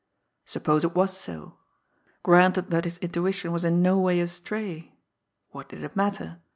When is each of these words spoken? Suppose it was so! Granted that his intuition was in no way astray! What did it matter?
Suppose 0.45 0.83
it 0.83 0.95
was 0.95 1.15
so! 1.15 1.59
Granted 2.23 2.71
that 2.71 2.85
his 2.85 2.97
intuition 2.97 3.51
was 3.51 3.63
in 3.63 3.83
no 3.83 3.99
way 3.99 4.19
astray! 4.19 4.95
What 5.51 5.69
did 5.69 5.83
it 5.83 5.95
matter? 5.95 6.39